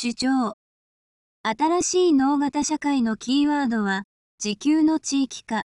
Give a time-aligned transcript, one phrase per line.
[0.00, 0.54] 主張。
[1.42, 4.04] 新しい脳型社会のキーワードは、
[4.38, 5.64] 時給の地域化。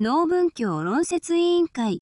[0.00, 1.98] 農文教論説委員会。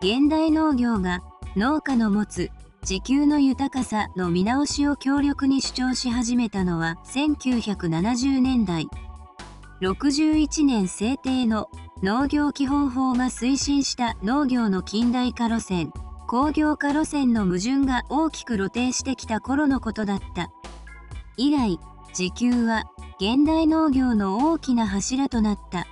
[0.00, 1.22] 現代農業が
[1.56, 2.50] 農家の持つ
[2.84, 8.86] 時給の豊かさの見直しを強力に主張し始めたのは1970年代。
[9.80, 11.66] 61年制定の
[12.04, 15.90] 農業基本法が推進した農業の近代化路線、
[16.28, 20.50] 工業化路線の矛盾が大きく露呈してきた頃のことだった。
[21.38, 21.80] 以来、
[22.12, 22.84] 時給は
[23.18, 25.86] 現代農業の大きな柱となった。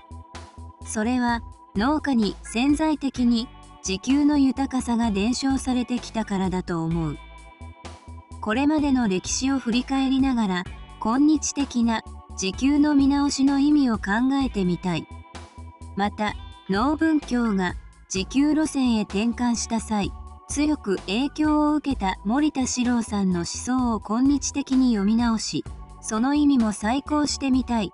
[0.84, 1.40] それは
[1.74, 3.48] 農家に潜在的に
[3.82, 7.16] 時給の豊かさが伝承されてきたからだと思う。
[8.42, 10.64] これまでの歴史を振り返りながら、
[11.00, 12.02] 今日的な
[12.36, 14.02] 時給の見直しの意味を考
[14.44, 15.08] えてみたい。
[15.96, 16.34] また、
[16.68, 17.74] 農文教が
[18.10, 20.12] 時給路線へ転換した際、
[20.48, 25.64] 強く影響を受けた森田史郎さんの思想を今日的に読み直し、
[26.00, 27.92] その意味も再考してみたい。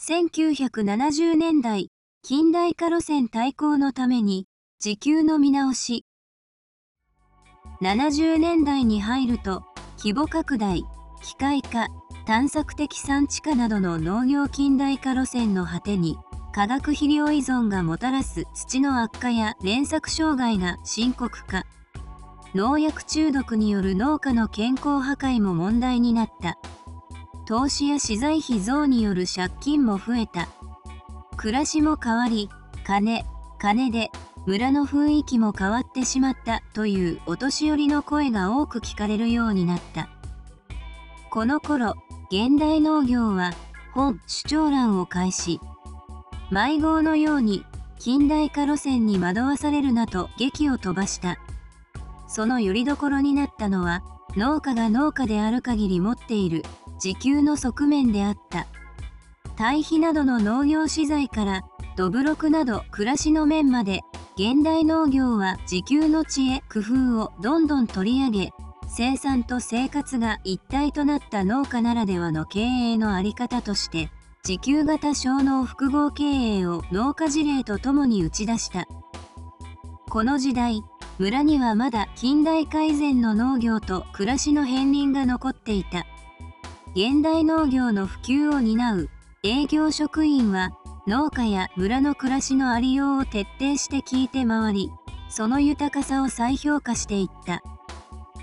[0.00, 1.88] 1970年代、
[2.24, 4.48] 近代化路線対抗のために、
[4.80, 6.04] 時給の見直し。
[7.80, 9.62] 70年代に入ると、
[9.98, 10.82] 規模拡大、
[11.22, 11.86] 機械化、
[12.26, 16.16] 探索的産地化などの農業近代化路線の果てに、
[16.52, 21.64] 化学肥料依存がもたらす土の悪化や連作障害が深刻化。
[22.54, 26.58] 農薬中毒による農家の健康破壊も問題になった。
[27.46, 30.48] 投資や資材費増による借金も増えた。
[31.38, 32.50] 暮らしも変わり、
[32.84, 33.24] 金、
[33.58, 34.10] 金で
[34.44, 40.10] 村の雰囲気も変わってしまったというお年寄りの声が多く聞かれるようになった。
[41.30, 41.94] この頃、
[42.30, 43.52] 現代農業は
[43.94, 45.58] 本主張欄を開始。
[46.52, 47.64] 迷子のように
[47.98, 51.38] 近代化路線に惑わされるなと劇を飛ばした。
[52.28, 54.02] その拠り所になったのは
[54.36, 56.62] 農家が農家である限り持っている
[57.00, 58.66] 時給の側面であった。
[59.56, 61.62] 堆肥などの農業資材から
[61.96, 64.02] どぶろくなど暮らしの面まで
[64.34, 68.50] 現代農業は自給の知恵工夫をどんどん取り上げ
[68.94, 74.10] 生産と生活が一体となった農家ならではの経営の在り方として
[74.46, 78.86] 自給型小農複合経営を農家事例とともに打ち出した
[80.08, 80.82] この時代
[81.18, 86.06] 村にはまだ近代化以前の農業と暮らしの片鱗が残っていた
[86.94, 89.08] 現代農業の普及を担う
[89.44, 90.70] 営業職員は
[91.04, 94.92] 農家や村の暮らしのありようを徹底して聞いて回り、
[95.28, 97.60] その豊かさを再評価していった。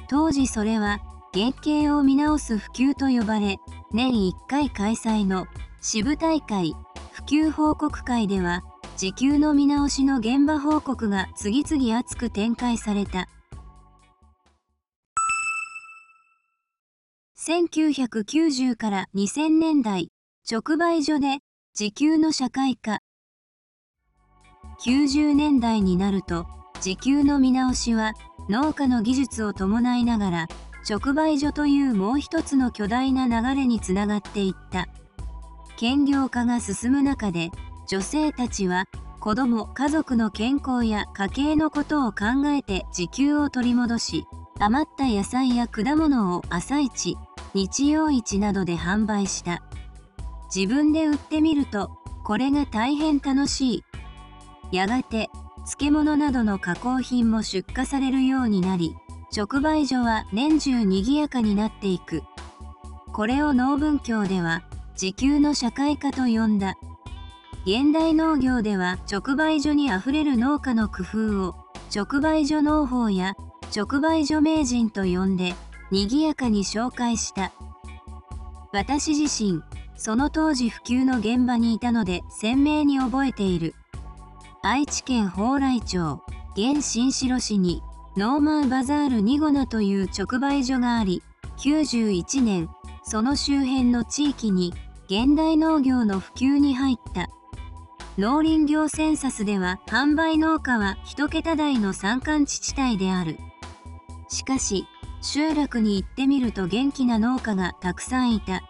[0.10, 1.00] 当時それは、
[1.34, 3.60] 原型を見直す普及と呼ばれ、
[3.94, 5.48] 年1回開催の
[5.82, 6.74] 支部大会、
[7.12, 8.64] 普及報告会では、
[8.98, 13.28] 時給の見直しの現場報告が次々熱く展開された。
[17.38, 20.10] 1990から2000年代、
[20.52, 21.40] 直売所で
[21.76, 23.00] 時給の社会化
[24.84, 26.48] 90年代になると
[26.82, 28.14] 時給の見直しは
[28.50, 30.48] 農家の技術を伴いながら
[30.90, 34.88] 直売所というもう一つの巨大な流れにつながっていった
[35.80, 37.52] 兼業化が進む中で
[37.88, 38.90] 女性たちは
[39.22, 44.26] 子供家族の健康や家計のことを考えて時給を取り戻し
[44.60, 47.16] 余った野菜や果物を朝市
[47.54, 49.64] 日曜市などで販売した。
[50.54, 51.92] 自分で売ってみると
[52.26, 53.84] これが大変楽しい。
[54.76, 55.30] やがて
[55.60, 58.98] 漬物などの加工品も出荷されるようになり
[59.34, 62.24] 直売所は年中賑やかになっていく。
[63.14, 64.64] これを農文教では
[65.00, 66.76] 時給の社会化と呼んだ
[67.64, 71.56] 現代農業では直売所にあふれる農家の工夫を
[71.96, 73.38] 直売所農法や
[73.74, 75.56] 直売所名人と呼んで
[75.90, 77.54] 賑やかに紹介した
[78.74, 79.62] 私自身
[79.96, 83.76] その当時普及の現場にいたので鮮明に覚えている。
[84.62, 86.22] 愛知県蓬莱町、
[86.58, 87.82] 現新城市に、
[88.16, 91.22] ノーマンバザールニゴナという直売所があり、
[91.58, 92.70] 91年、
[93.04, 94.74] その周辺の地域に
[95.10, 97.30] 現代農業の普及に入った。
[98.20, 103.40] 農林業センサスでは販売農家は1桁台の山間地地帯である。
[104.28, 104.86] しかし、
[105.24, 108.62] 集落に行ってみると元気な農家がたくさんいた。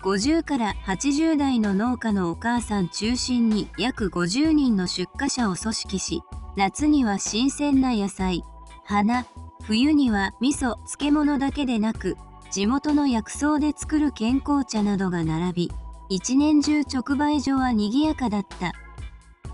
[0.00, 6.22] 50から80代の農家のお母さん中心に約50人の出荷者を組織し、
[6.56, 8.44] 夏には新鮮な野菜、
[8.84, 9.26] 花、
[9.64, 12.16] 冬には味噌、漬物だけでなく、
[12.50, 15.72] 地元の薬草で作る健康茶などが並び、
[16.08, 18.72] 一年中直売所は賑やかだった。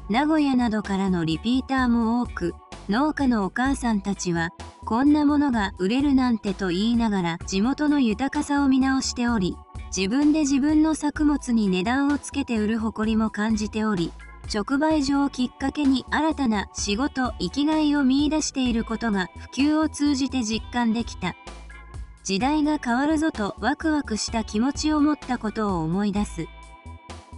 [0.08, 2.54] 名古屋などからのリピーターも多く、
[2.88, 4.50] 農家のお母さんたちは
[4.84, 9.56] こんなものが売れるなんてと言いながら地元の豊かさを見直しており
[9.94, 14.12] 自分で自分の作物に値段をつけて売る誇りも感じており
[14.54, 21.34] 直売所をきっかけに新たな仕事生きがいを見いだしていることが普及を通じて実感できた
[22.26, 26.48] 時代が変わるぞとワクワクした気持ちを持ったことを思い出す。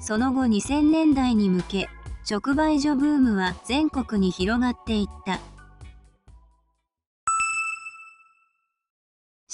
[0.00, 1.90] その後2000年代に向け
[2.28, 5.40] 直売所ブームは全国に広がっていった。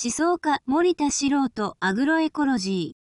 [0.01, 2.95] 思想家森田四郎とアグロエコロジ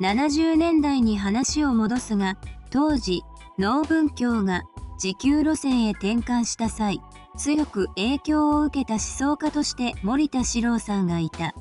[0.00, 0.04] ー。
[0.04, 2.38] 70年代に話を戻すが
[2.70, 3.22] 当時
[3.58, 4.62] 農文教が
[5.02, 7.00] 自給路線へ転換した際
[7.36, 11.54] 強く影響を受けた思想家として森田四郎さんがいた。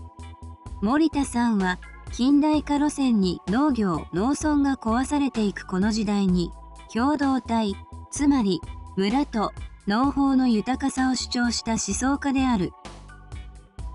[0.82, 1.80] 森田さんは
[2.12, 6.52] 近代化路線に農業農村が壊されていくこの時代に
[6.94, 7.76] 共同体
[8.10, 8.60] つまり
[8.98, 9.54] 村と
[9.88, 12.74] 農法の豊かさを主張した思想家である。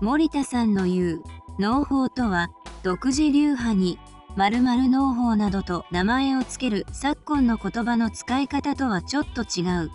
[0.01, 1.23] 森田さんの言う
[1.59, 2.49] 農法とは
[2.83, 3.99] 独自流派に
[4.35, 9.91] 〇〇農法などと名前を付ける昨今の言葉の使い方とはちょっと違う。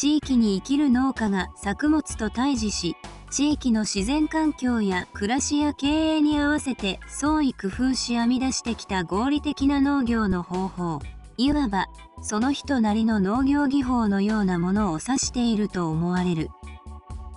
[0.00, 2.96] 地域に生きる農家が作物と対峙し
[3.28, 11.00] 地域の自然環境や暮らしや経営に合わせて創意工夫し編み出してきた合理的な農業の方法
[11.36, 11.88] いわば
[12.22, 16.48] その人なりの農業技法のようなものを指していると思われる。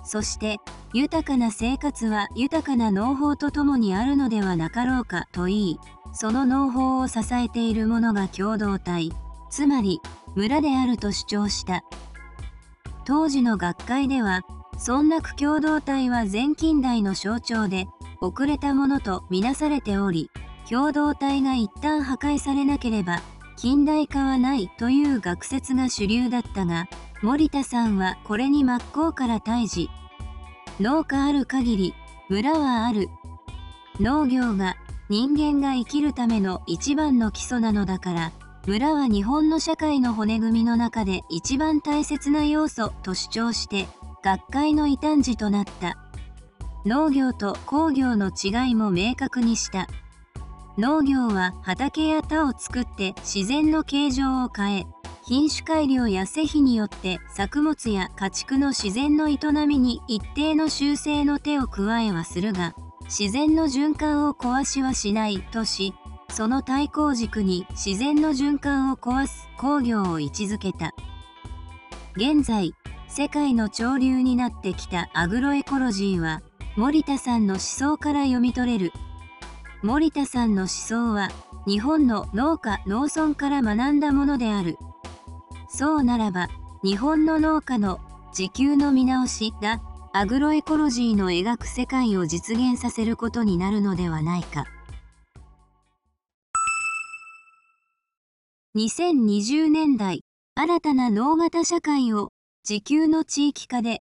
[0.06, 0.60] そして
[0.94, 5.80] 豊かな生活は豊かな農法とともにあるのではなかろうかといい
[6.14, 9.12] その農法を支えているものが共同体
[9.50, 10.00] つまり
[10.36, 11.84] 村であると主張した。
[13.06, 14.42] 当時の学会では
[14.78, 17.88] そんな苦共同体は全近代の象徴で
[18.22, 20.30] 遅れたものとみなされており
[20.70, 23.22] 共同体が一旦破壊されなければ
[23.58, 26.88] 近代化はないという学説が主流だったが
[27.22, 29.88] 森田さんはこれに真っ向から対峙
[30.80, 31.96] 農家ある限り
[32.30, 33.10] 村はある。
[34.00, 34.76] 農業が
[35.08, 38.32] 人間が生きるための一番の基礎なのだから
[38.66, 43.88] 村は日本の社会の骨組みの中で一番大切な要素と主張して
[44.24, 45.98] 学会の異端児となった。
[46.86, 49.88] 農業と工業の違いも明確にした。
[50.78, 54.88] 農業は畑や田を作って自然の形状を変え
[55.26, 59.38] 品種改良や施肥によって作物や家畜の自然の営
[59.68, 62.74] みに一定の修正の手を加えはするが
[63.04, 65.94] 自然の循環を壊しはしないとし
[66.34, 70.96] その対抗軸に自然の循環を壊す工業を位置づけた。
[72.16, 72.74] 現在
[73.08, 76.42] 世界の潮流になってきたアグロエコロジーは
[76.76, 78.92] 森田さんの思想から読み取れる。
[79.84, 81.30] 森田さんの思想は
[81.68, 84.80] 日本の農家農村から学んだものである。
[85.70, 86.50] そうならば
[86.84, 88.00] 日本の農家の
[88.34, 89.84] 時給の見直しが
[90.14, 94.66] アグロエコロジーの描く世界を実現させることになるのではないか。
[98.76, 100.22] 2020年代
[100.56, 102.30] 新たな脳型社会を
[102.64, 104.00] 地球の地域化で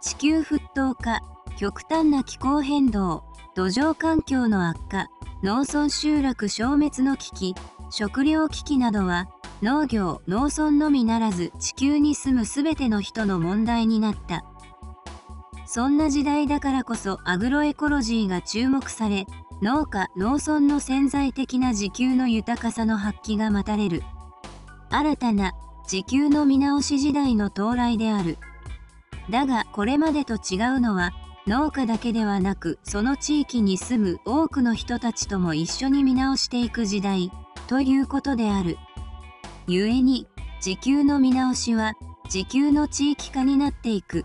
[0.00, 1.18] 地球沸騰化
[1.58, 3.24] 極端な気候変動
[3.56, 5.08] 土壌環境の悪化
[5.42, 7.54] 農村集落消滅の危機
[7.90, 9.26] 食糧危機などは
[9.60, 14.44] 農業農村のみならず地球に住む全ての人の問題になった。
[15.66, 19.26] そんな時代だからこそアグロエコロジーが注目され
[19.62, 24.02] 農家農村の潜在的な自給の豊かさの発揮が待たれる。
[24.90, 25.52] 新たな
[25.90, 28.38] 自給の見直し時代の到来である。
[29.30, 31.12] だがこれまでと違うのは
[31.46, 37.30] 農家だけではなくその地域に住む多くの人たちとも一緒に見直していく時代
[37.66, 38.76] ということである。
[39.66, 40.26] 故に
[40.60, 41.94] 時給の見直しは
[42.28, 44.24] 時給の地域化になっていく。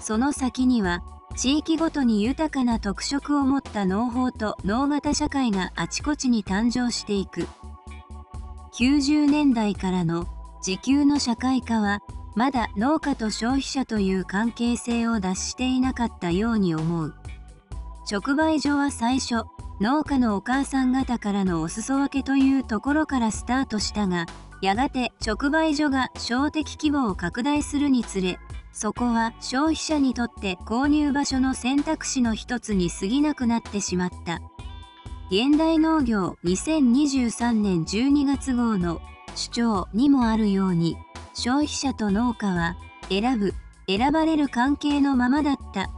[0.00, 1.02] その先には
[1.38, 7.46] 地域ごとに豊かな特色を持った農法と農型社会があちこちに誕生していく。
[8.74, 10.26] 90年代からの
[10.64, 12.00] 時給の社会化は
[12.34, 17.14] まだ農家と消費者という関係性を脱していなかったように思う。
[18.10, 19.44] 直売所は最初
[19.80, 24.26] 農家のお母さん方からのお裾分けというところからスタートしたが
[24.60, 28.40] やがて直売所が小的規模を拡大するにつれ
[28.72, 34.40] そこは消費者にとって購入場所の選択肢の一つに過ぎなくなってしまった。
[35.30, 39.00] 現代農業2023年12月号の
[39.34, 40.96] 主張にもあるように
[41.34, 42.76] 消費者と農家は
[43.08, 43.52] 選ぶ
[43.86, 45.90] 選ばれる関係のままだった。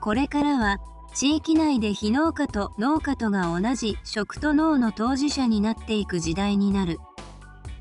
[0.00, 0.78] これからは
[1.14, 6.98] 地域内で非農家と農家とが同じ食と農の当事者になっていく時代になる。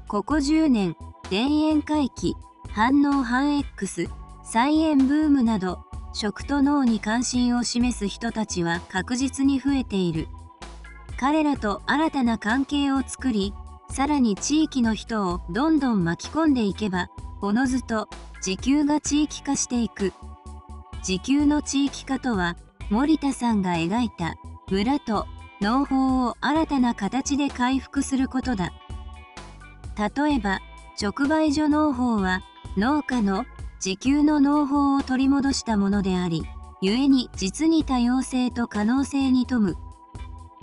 [0.07, 0.95] ここ10年
[1.29, 2.35] 田園回帰
[2.77, 4.07] 反応反 X
[4.43, 5.79] 菜園ブームなど
[6.13, 10.27] 食と脳に関心を示す人たちは確実に増えている。
[11.19, 13.51] 彼らと新たな関係を作り
[13.89, 17.09] さらに地域の人をどんどん巻き込んでいけば
[17.41, 18.09] おのずと
[18.43, 20.13] 時給が地域化していく。
[21.01, 22.57] 時給の地域化とは
[22.91, 24.35] 森田さんが描いた
[24.69, 25.25] 村と
[25.61, 28.71] 農法を新たな形で回復することだ。
[29.97, 30.59] 例えば
[31.01, 32.43] 直売所農法は
[32.77, 33.47] 農家の
[33.79, 36.43] 時給の農法を取り戻したものであり
[36.79, 39.77] 故に実に多様性と可能性に富む。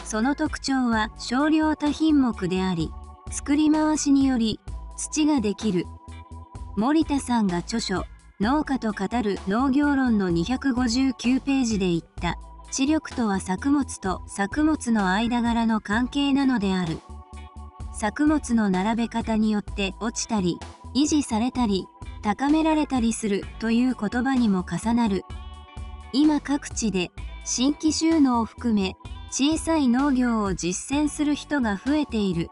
[0.05, 2.93] その特徴は少量多品目であり
[3.33, 4.61] 作り回しにより
[4.97, 5.87] 土ができる。
[6.77, 8.05] 森田さんが著書
[8.41, 12.39] 農家と語る農業論の259ページで言った。
[12.71, 17.01] 知力とは作物と作物の間柄の関係なのである。
[17.93, 20.59] 作物の並べ方によって落ちたり
[20.95, 21.87] 維持されたり
[22.25, 25.25] 高められたりするという言葉にも重なる。
[26.15, 27.11] 今各地で
[27.45, 28.97] 新規収納を含め
[29.31, 32.49] 小さい農業を実践する人が増えている。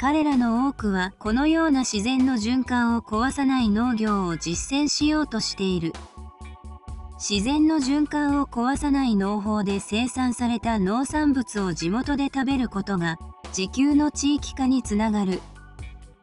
[0.00, 5.92] 彼らの多くはこのような自然の循環を壊さない農業を実践しようとしている。
[7.20, 13.16] 自然の循環を壊さない農法で生産された農産物を地元で食べることが
[13.56, 15.40] 自給の地域化につながる。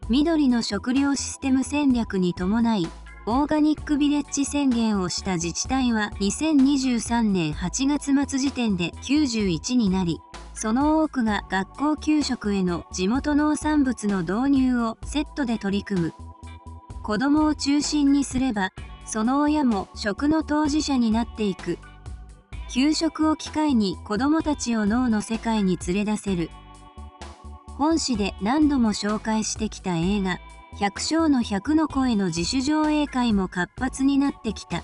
[0.10, 2.88] 緑の食料システム戦略に伴い
[3.28, 10.20] オーガニックビレッジ宣言をした自治体は2023年8月末時点で91になり
[10.56, 16.14] その多くが学校給食への地元農産物の導入をセットで取り組む。
[17.04, 18.72] 子どもを中心にすれば
[19.06, 21.78] その親も食の当事者になっていく。
[22.72, 26.50] 給食を機会に子どもたちを脳の世界に連れ出せる。
[27.80, 30.42] 本誌で何度も紹介してきた映画
[30.78, 34.84] 「百姓の百の声」の自主上映会も活発になってきた。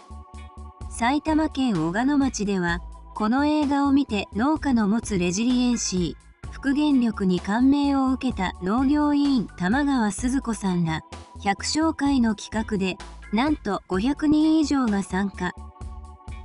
[0.89, 2.79] 埼玉県小鹿野町では
[3.13, 11.01] この映画を見て農家の持つレジリエンシー復元力に感銘を受けた農業委員玉川鈴子さんら
[11.43, 12.95] 百姓会の企画で
[13.33, 15.51] なんと500人以上が参加。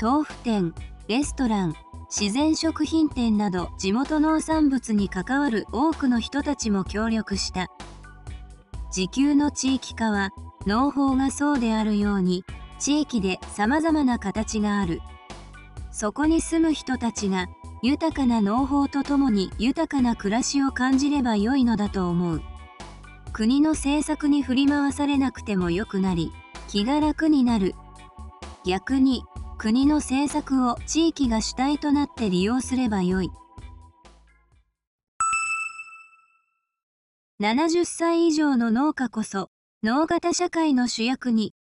[0.03, 0.75] 豆腐店
[1.07, 1.77] レストラン
[2.11, 7.69] 自然食品店など地元農産物に関わる多くの人たちも協力した。
[8.91, 10.31] 時給の地域化は
[10.67, 12.45] 農法がそうであるように
[12.81, 15.01] 地域で様々な形がある。
[15.93, 17.47] そこに住む人たちが
[17.83, 22.43] 豊かな農法とともに豊かな暮らしを感じれば良いのだと思う。
[23.33, 26.33] 国の政策に振り回されなくても良くなり
[26.67, 27.77] 気が楽になる。
[28.65, 29.23] 逆に
[29.63, 33.31] 国の政策を地域が主体となって利用すればよい。
[37.43, 39.51] 70歳以上の農家こそ
[39.83, 41.53] 農型社会の主役に。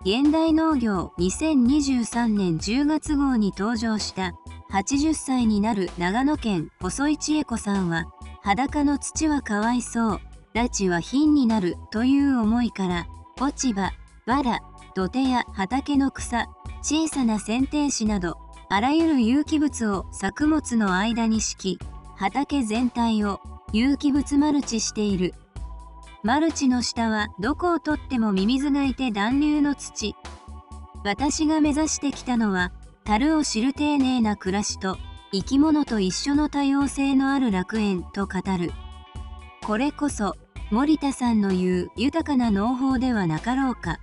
[0.00, 4.32] 現代農業2023年10月号に登場した
[4.72, 8.06] 80歳になる長野県細井千恵子さんは
[8.42, 10.20] 裸の土はかわいそう
[10.52, 13.06] 拉致は貧になるという思いから
[13.40, 13.92] 落ち葉
[14.26, 16.46] 藁土手や畑の草
[16.82, 21.84] 小さな剪定枝などあらゆる有機物を作物の間に敷き
[22.16, 23.40] 畑全体を
[23.72, 25.34] 有機物マルチしている。
[26.22, 30.14] マルチの下はどこをとってもミミズがいて暖流の土。
[31.04, 32.72] 私が目指してきたのは
[33.04, 34.96] 樽を知る丁寧な暮らしと
[35.32, 38.72] 生き物と一緒の多様性のある楽園と語る。
[39.64, 40.36] これこそ
[40.70, 43.98] 森田さんの言う豊かな農法ではなかろうか。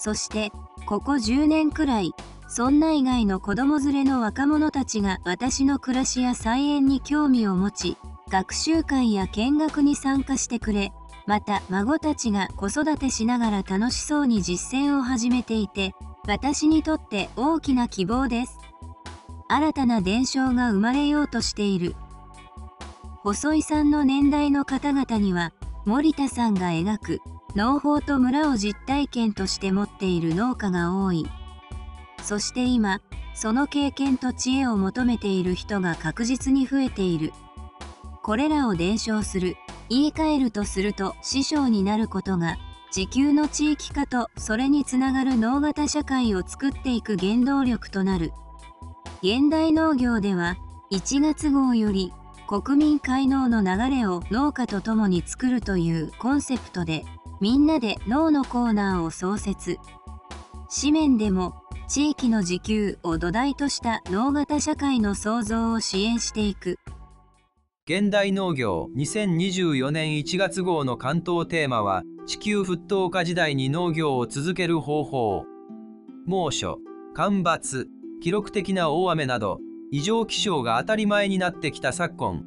[0.00, 0.50] そして
[0.86, 2.14] ここ10年くらい
[2.48, 7.96] そんな以外の子供連れの若者たちが私の暮らしや菜園に興味を持ち
[8.30, 10.90] 学習会や見学に参加してくれ
[11.26, 15.92] また孫たちが子育てしながら楽しそうに実践を始めていて
[16.26, 18.58] 私にとって大きな希望です。
[19.48, 21.94] 新たな伝承が生まれようとしている。
[23.22, 25.52] 細井さんの年代の方々には
[25.84, 27.20] 森田さんが描く
[27.56, 31.26] 農法と村を実体験として持っている農家が多い。
[32.22, 33.00] そして今
[33.34, 37.32] その経験と知恵を求めている人が確実に増えている。
[38.22, 39.56] これらを伝承する
[39.88, 42.56] 言い換えるとすると師匠になることが
[42.92, 48.32] 地球の地域化とそれにつながる脳型社会を作っていく原動力となる。
[49.22, 50.56] 現代農業では
[50.92, 52.12] 1月号より
[52.46, 57.04] 国民開農の流れを農家と共に作るというコンセプトで
[57.40, 59.78] みんなで脳のコーナーを創設。
[60.68, 61.54] 紙面でも
[61.88, 66.78] 地域の自給を土台とした脳型社会の創造を支援していく。
[67.88, 75.44] 現代農業2024年1月号の関東テーマは地球沸騰化時代に農業を続ける方法。
[76.26, 76.76] 猛暑
[77.14, 77.88] 干ばつ
[78.22, 82.44] 記録的な大雨など異常気象が当たり前になってきた昨今。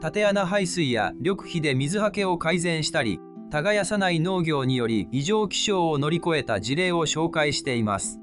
[0.00, 8.20] 縦穴排水や緑肥で水はけを改善したり耕さない農業により異常気象を乗り越えた事例を紹介しています。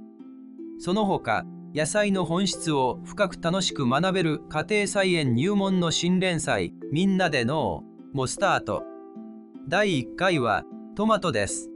[0.79, 8.83] その他野菜の本質を深く楽しく学べる家庭菜園入門の新連載「みんなで農」もスタート。
[9.67, 10.63] 第1回は
[10.95, 11.72] トマトです。